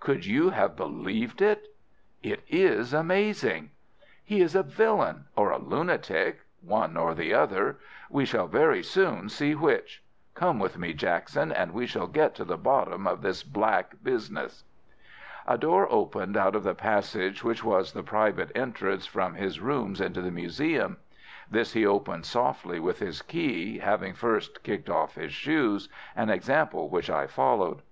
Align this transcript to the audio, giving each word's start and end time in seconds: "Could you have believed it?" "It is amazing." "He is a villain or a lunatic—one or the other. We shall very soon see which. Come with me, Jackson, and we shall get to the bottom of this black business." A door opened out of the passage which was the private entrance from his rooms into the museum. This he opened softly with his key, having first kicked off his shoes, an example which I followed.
"Could 0.00 0.24
you 0.24 0.48
have 0.48 0.74
believed 0.74 1.42
it?" 1.42 1.66
"It 2.22 2.42
is 2.48 2.94
amazing." 2.94 3.72
"He 4.24 4.40
is 4.40 4.54
a 4.54 4.62
villain 4.62 5.26
or 5.36 5.50
a 5.50 5.58
lunatic—one 5.58 6.96
or 6.96 7.12
the 7.14 7.34
other. 7.34 7.76
We 8.08 8.24
shall 8.24 8.46
very 8.46 8.82
soon 8.82 9.28
see 9.28 9.54
which. 9.54 10.02
Come 10.34 10.58
with 10.58 10.78
me, 10.78 10.94
Jackson, 10.94 11.52
and 11.52 11.74
we 11.74 11.86
shall 11.86 12.06
get 12.06 12.34
to 12.36 12.44
the 12.46 12.56
bottom 12.56 13.06
of 13.06 13.20
this 13.20 13.42
black 13.42 14.02
business." 14.02 14.64
A 15.46 15.58
door 15.58 15.86
opened 15.92 16.38
out 16.38 16.56
of 16.56 16.62
the 16.64 16.74
passage 16.74 17.44
which 17.44 17.62
was 17.62 17.92
the 17.92 18.02
private 18.02 18.50
entrance 18.54 19.04
from 19.04 19.34
his 19.34 19.60
rooms 19.60 20.00
into 20.00 20.22
the 20.22 20.30
museum. 20.30 20.96
This 21.50 21.74
he 21.74 21.84
opened 21.84 22.24
softly 22.24 22.80
with 22.80 23.00
his 23.00 23.20
key, 23.20 23.80
having 23.80 24.14
first 24.14 24.62
kicked 24.62 24.88
off 24.88 25.16
his 25.16 25.34
shoes, 25.34 25.90
an 26.16 26.30
example 26.30 26.88
which 26.88 27.10
I 27.10 27.26
followed. 27.26 27.82